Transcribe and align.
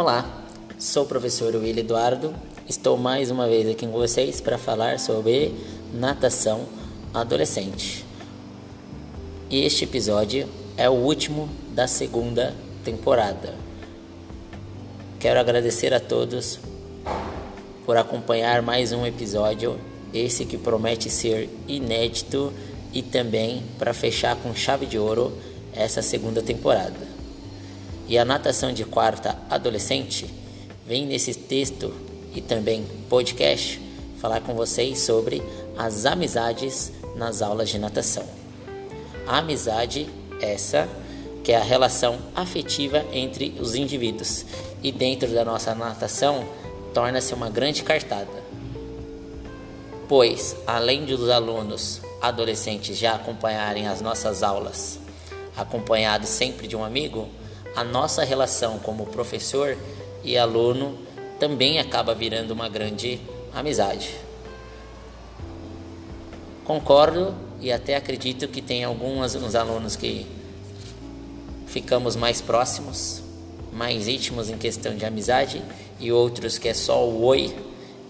Olá, 0.00 0.24
sou 0.78 1.02
o 1.02 1.06
professor 1.06 1.54
Will 1.56 1.76
Eduardo. 1.76 2.34
Estou 2.66 2.96
mais 2.96 3.30
uma 3.30 3.46
vez 3.46 3.68
aqui 3.68 3.86
com 3.86 3.92
vocês 3.92 4.40
para 4.40 4.56
falar 4.56 4.98
sobre 4.98 5.54
natação 5.92 6.64
adolescente. 7.12 8.02
E 9.50 9.62
este 9.62 9.84
episódio 9.84 10.48
é 10.74 10.88
o 10.88 10.94
último 10.94 11.50
da 11.74 11.86
segunda 11.86 12.54
temporada. 12.82 13.54
Quero 15.18 15.38
agradecer 15.38 15.92
a 15.92 16.00
todos 16.00 16.58
por 17.84 17.98
acompanhar 17.98 18.62
mais 18.62 18.92
um 18.92 19.04
episódio, 19.04 19.78
esse 20.14 20.46
que 20.46 20.56
promete 20.56 21.10
ser 21.10 21.50
inédito 21.68 22.54
e 22.90 23.02
também 23.02 23.62
para 23.78 23.92
fechar 23.92 24.34
com 24.36 24.54
chave 24.54 24.86
de 24.86 24.98
ouro 24.98 25.30
essa 25.74 26.00
segunda 26.00 26.40
temporada. 26.40 27.19
E 28.10 28.18
a 28.18 28.24
natação 28.24 28.72
de 28.72 28.84
quarta 28.84 29.38
adolescente 29.48 30.28
vem 30.84 31.06
nesse 31.06 31.32
texto 31.32 31.94
e 32.34 32.40
também 32.40 32.84
podcast 33.08 33.80
falar 34.18 34.40
com 34.40 34.52
vocês 34.52 34.98
sobre 34.98 35.40
as 35.78 36.04
amizades 36.06 36.90
nas 37.14 37.40
aulas 37.40 37.68
de 37.68 37.78
natação. 37.78 38.26
A 39.28 39.38
amizade, 39.38 40.08
essa 40.40 40.88
que 41.44 41.52
é 41.52 41.56
a 41.56 41.62
relação 41.62 42.18
afetiva 42.34 43.06
entre 43.12 43.54
os 43.60 43.76
indivíduos, 43.76 44.44
e 44.82 44.90
dentro 44.90 45.28
da 45.32 45.44
nossa 45.44 45.72
natação 45.72 46.44
torna-se 46.92 47.32
uma 47.32 47.48
grande 47.48 47.84
cartada. 47.84 48.42
Pois, 50.08 50.56
além 50.66 51.04
dos 51.04 51.30
alunos 51.30 52.00
adolescentes 52.20 52.98
já 52.98 53.14
acompanharem 53.14 53.86
as 53.86 54.00
nossas 54.00 54.42
aulas, 54.42 54.98
acompanhados 55.56 56.28
sempre 56.28 56.66
de 56.66 56.74
um 56.74 56.84
amigo, 56.84 57.28
a 57.74 57.84
nossa 57.84 58.24
relação 58.24 58.78
como 58.78 59.06
professor 59.06 59.76
e 60.24 60.36
aluno 60.36 60.98
também 61.38 61.78
acaba 61.78 62.14
virando 62.14 62.50
uma 62.50 62.68
grande 62.68 63.20
amizade. 63.54 64.14
Concordo 66.64 67.34
e 67.60 67.72
até 67.72 67.96
acredito 67.96 68.48
que 68.48 68.62
tem 68.62 68.84
alguns 68.84 69.34
uns 69.34 69.54
alunos 69.54 69.96
que 69.96 70.26
ficamos 71.66 72.16
mais 72.16 72.40
próximos, 72.40 73.22
mais 73.72 74.08
íntimos 74.08 74.50
em 74.50 74.58
questão 74.58 74.94
de 74.94 75.04
amizade 75.04 75.62
e 75.98 76.10
outros 76.10 76.58
que 76.58 76.68
é 76.68 76.74
só 76.74 77.06
o 77.06 77.24
oi 77.24 77.54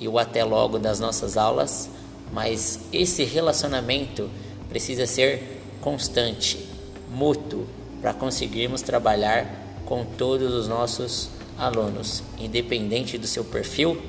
e 0.00 0.06
o 0.06 0.18
até 0.18 0.44
logo 0.44 0.78
das 0.78 1.00
nossas 1.00 1.36
aulas, 1.36 1.90
mas 2.32 2.80
esse 2.92 3.24
relacionamento 3.24 4.30
precisa 4.68 5.06
ser 5.06 5.60
constante, 5.80 6.68
mútuo, 7.10 7.66
para 8.00 8.14
conseguirmos 8.14 8.82
trabalhar 8.82 9.46
com 9.84 10.04
todos 10.04 10.52
os 10.52 10.68
nossos 10.68 11.30
alunos, 11.56 12.22
independente 12.38 13.18
do 13.18 13.26
seu 13.26 13.44
perfil, 13.44 14.00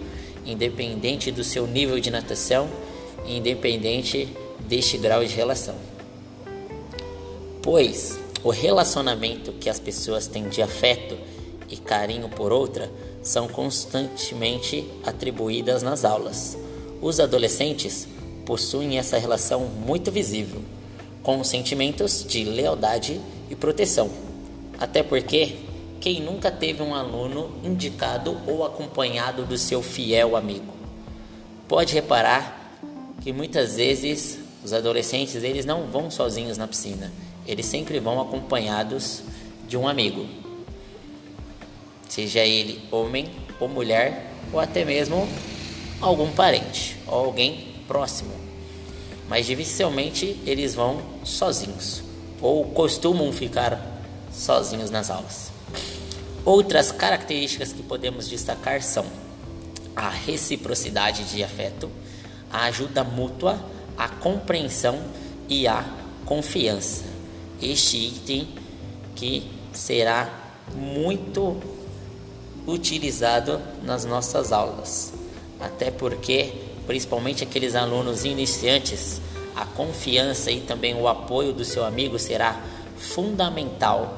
independente 0.46 1.32
do 1.32 1.44
seu 1.44 1.66
nível 1.66 2.00
de 2.00 2.12
natação, 2.12 2.70
independente 3.26 4.28
deste 4.68 4.98
grau 4.98 5.24
de 5.24 5.34
relação. 5.34 5.76
Pois 7.62 8.20
o 8.44 8.50
relacionamento 8.50 9.52
que 9.54 9.70
as 9.70 9.80
pessoas 9.80 10.28
têm 10.28 10.48
de 10.48 10.62
afeto 10.62 11.18
e 11.70 11.78
carinho 11.78 12.30
por 12.30 12.52
outra 12.52 12.90
são 13.22 13.48
constantemente 13.48 14.86
atribuídas 15.04 15.84
nas 15.84 16.06
aulas. 16.06 16.58
Os 17.02 17.20
adolescentes 17.20 18.08
possuem 18.46 18.98
essa 18.98 19.18
relação 19.18 19.62
muito 19.62 20.12
visível, 20.12 20.62
com 21.22 21.44
sentimentos 21.44 22.26
de 22.28 22.44
lealdade 22.44 23.20
e 23.50 23.56
proteção. 23.56 24.10
Até 24.80 25.04
porque 25.04 25.58
quem 26.00 26.22
nunca 26.22 26.50
teve 26.50 26.82
um 26.82 26.96
aluno 26.96 27.52
indicado 27.64 28.38
ou 28.48 28.66
acompanhado 28.66 29.46
do 29.46 29.58
seu 29.58 29.82
fiel 29.82 30.36
amigo? 30.36 30.74
Pode 31.68 31.94
reparar 31.94 32.78
que 33.22 33.34
muitas 33.34 33.76
vezes 33.76 34.40
os 34.64 34.72
adolescentes 34.72 35.44
eles 35.44 35.66
não 35.66 35.88
vão 35.88 36.10
sozinhos 36.10 36.58
na 36.58 36.68
piscina, 36.68 37.12
eles 37.46 37.66
sempre 37.66 38.00
vão 38.00 38.22
acompanhados 38.22 39.24
de 39.68 39.76
um 39.76 39.88
amigo. 39.88 40.26
Seja 42.08 42.40
ele 42.40 42.82
homem 42.92 43.30
ou 43.60 43.68
mulher 43.68 44.32
ou 44.52 44.60
até 44.60 44.86
mesmo 44.86 45.28
algum 46.02 46.32
parente 46.32 46.98
ou 47.06 47.26
alguém 47.26 47.76
próximo. 47.88 48.32
Mas 49.28 49.46
dificilmente 49.46 50.40
eles 50.46 50.74
vão 50.74 51.02
sozinhos 51.24 52.09
ou 52.42 52.66
costumam 52.66 53.32
ficar 53.32 53.80
sozinhos 54.32 54.90
nas 54.90 55.10
aulas. 55.10 55.52
Outras 56.46 56.92
características 56.92 57.74
que 57.74 57.84
podemos 57.84 58.28
destacar 58.28 58.82
são 58.82 59.06
a 59.96 60.10
reciprocidade 60.10 61.26
de 61.26 61.44
afeto, 61.44 61.90
a 62.52 62.66
ajuda 62.66 63.04
mútua, 63.04 63.60
a 63.98 64.08
compreensão 64.08 65.00
e 65.50 65.68
a 65.68 65.86
confiança. 66.26 67.04
Este 67.62 67.98
item 67.98 68.48
que 69.16 69.52
será 69.74 70.30
muito 70.74 71.58
utilizado 72.66 73.60
nas 73.84 74.06
nossas 74.06 74.52
aulas, 74.52 75.12
até 75.60 75.92
porque, 75.92 76.54
principalmente 76.88 77.44
aqueles 77.44 77.76
alunos 77.76 78.24
iniciantes, 78.24 79.20
a 79.56 79.66
confiança 79.66 80.52
e 80.52 80.62
também 80.62 80.96
o 80.96 81.08
apoio 81.08 81.54
do 81.54 81.66
seu 81.66 81.86
amigo 81.86 82.18
será 82.18 82.62
fundamental 82.98 84.18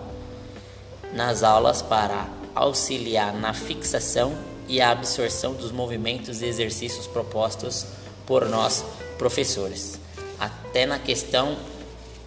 nas 1.14 1.44
aulas 1.44 1.81
para 1.81 2.28
auxiliar 2.56 3.34
na 3.34 3.53
fixação 3.53 4.34
e 4.68 4.81
a 4.81 4.92
absorção 4.92 5.53
dos 5.53 5.72
movimentos 5.72 6.42
e 6.42 6.46
exercícios 6.46 7.08
propostos 7.08 7.86
por 8.25 8.47
nós 8.47 8.84
professores, 9.18 10.00
até 10.40 10.86
na 10.86 10.97
questão 10.97 11.58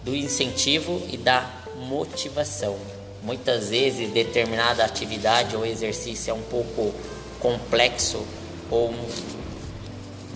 do 0.03 0.15
incentivo 0.15 1.01
e 1.11 1.17
da 1.17 1.49
motivação. 1.87 2.77
Muitas 3.23 3.69
vezes 3.69 4.11
determinada 4.11 4.85
atividade 4.85 5.55
ou 5.55 5.65
exercício 5.65 6.31
é 6.31 6.33
um 6.33 6.43
pouco 6.43 6.93
complexo 7.39 8.23
ou 8.69 8.93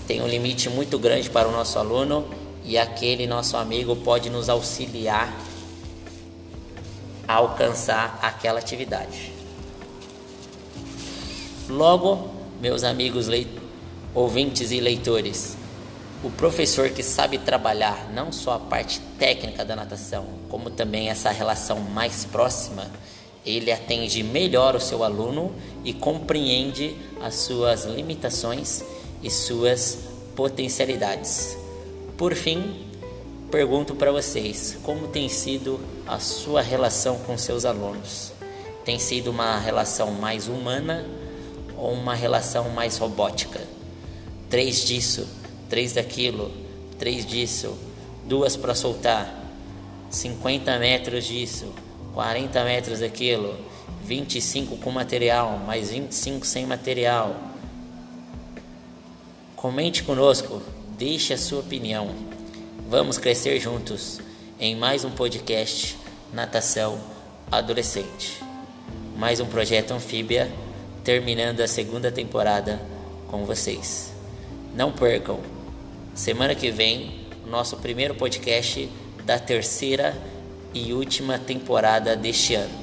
tem 0.07 0.21
um 0.21 0.27
limite 0.27 0.69
muito 0.69 0.97
grande 0.97 1.29
para 1.29 1.47
o 1.47 1.51
nosso 1.51 1.77
aluno 1.77 2.27
e 2.69 2.77
aquele 2.77 3.25
nosso 3.25 3.57
amigo 3.57 3.95
pode 3.95 4.29
nos 4.29 4.47
auxiliar 4.47 5.35
a 7.27 7.33
alcançar 7.33 8.19
aquela 8.21 8.59
atividade. 8.59 9.33
Logo, 11.67 12.29
meus 12.61 12.83
amigos 12.83 13.27
ouvintes 14.13 14.69
e 14.69 14.79
leitores, 14.79 15.57
o 16.23 16.29
professor 16.29 16.91
que 16.91 17.01
sabe 17.01 17.39
trabalhar 17.39 18.07
não 18.13 18.31
só 18.31 18.53
a 18.53 18.59
parte 18.59 19.01
técnica 19.17 19.65
da 19.65 19.75
natação, 19.75 20.27
como 20.47 20.69
também 20.69 21.09
essa 21.09 21.31
relação 21.31 21.79
mais 21.79 22.23
próxima, 22.25 22.85
ele 23.43 23.71
atende 23.71 24.21
melhor 24.21 24.75
o 24.75 24.79
seu 24.79 25.03
aluno 25.03 25.55
e 25.83 25.91
compreende 25.91 26.95
as 27.19 27.33
suas 27.33 27.85
limitações 27.85 28.83
e 29.23 29.31
suas 29.31 29.97
potencialidades. 30.35 31.57
Por 32.19 32.35
fim, 32.35 32.75
pergunto 33.49 33.95
para 33.95 34.11
vocês: 34.11 34.77
como 34.83 35.07
tem 35.07 35.29
sido 35.29 35.79
a 36.05 36.19
sua 36.19 36.61
relação 36.61 37.17
com 37.19 37.37
seus 37.37 37.63
alunos? 37.63 38.33
Tem 38.83 38.99
sido 38.99 39.31
uma 39.31 39.57
relação 39.57 40.11
mais 40.11 40.49
humana 40.49 41.05
ou 41.77 41.93
uma 41.93 42.13
relação 42.13 42.71
mais 42.71 42.97
robótica? 42.97 43.61
Três 44.49 44.85
disso, 44.85 45.29
três 45.69 45.93
daquilo, 45.93 46.51
três 46.97 47.25
disso, 47.25 47.73
duas 48.25 48.57
para 48.57 48.75
soltar, 48.75 49.41
50 50.09 50.77
metros 50.77 51.23
disso, 51.23 51.67
40 52.13 52.65
metros 52.65 52.99
daquilo, 52.99 53.57
25 54.03 54.75
com 54.75 54.91
material, 54.91 55.57
mais 55.65 55.89
25 55.89 56.45
sem 56.45 56.65
material. 56.65 57.33
Comente 59.55 60.03
conosco 60.03 60.61
Deixe 60.99 61.33
a 61.33 61.37
sua 61.37 61.61
opinião. 61.61 62.13
Vamos 62.89 63.17
crescer 63.17 63.57
juntos 63.57 64.19
em 64.59 64.75
mais 64.75 65.05
um 65.05 65.09
podcast 65.09 65.97
Natação 66.33 66.99
Adolescente. 67.49 68.43
Mais 69.15 69.39
um 69.39 69.45
projeto 69.45 69.91
Anfíbia 69.91 70.51
terminando 71.01 71.61
a 71.61 71.69
segunda 71.69 72.11
temporada 72.11 72.81
com 73.29 73.45
vocês. 73.45 74.11
Não 74.75 74.91
percam, 74.91 75.39
semana 76.13 76.53
que 76.53 76.69
vem, 76.69 77.21
nosso 77.47 77.77
primeiro 77.77 78.13
podcast 78.15 78.89
da 79.23 79.39
terceira 79.39 80.21
e 80.73 80.91
última 80.91 81.39
temporada 81.39 82.13
deste 82.13 82.55
ano. 82.55 82.77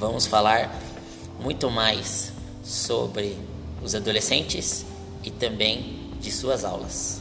Vamos 0.00 0.26
falar 0.26 0.76
muito 1.40 1.70
mais 1.70 2.32
sobre 2.64 3.36
os 3.84 3.94
adolescentes 3.94 4.84
e 5.22 5.30
também 5.30 6.03
de 6.24 6.32
suas 6.32 6.64
aulas. 6.64 7.20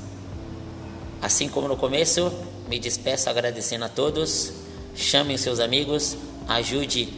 Assim 1.22 1.48
como 1.50 1.68
no 1.68 1.78
começo, 1.78 2.32
me 2.68 2.80
despeço 2.80 3.30
agradecendo 3.30 3.86
a 3.86 3.90
todos. 3.90 4.54
Chamem 4.96 5.38
seus 5.38 5.60
amigos, 5.60 6.16
ajude 6.48 7.14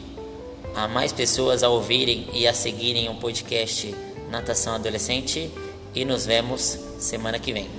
a 0.76 0.88
mais 0.88 1.14
pessoas 1.14 1.64
a 1.64 1.70
ouvirem 1.70 2.28
e 2.34 2.48
a 2.48 2.54
seguirem 2.54 3.08
o 3.10 3.16
podcast 3.16 3.96
Natação 4.30 4.76
Adolescente 4.76 5.52
e 5.94 6.04
nos 6.04 6.26
vemos 6.26 6.78
semana 7.00 7.40
que 7.40 7.54
vem. 7.54 7.70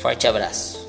Forte 0.00 0.26
abraço. 0.26 0.87